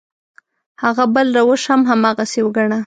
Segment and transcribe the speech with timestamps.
[0.83, 2.79] هغه بل روش هم هماغسې وګڼه.